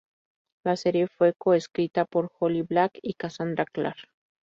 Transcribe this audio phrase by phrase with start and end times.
[0.63, 4.01] La serie fue co-escrita por Holly Black y Cassandra Clare.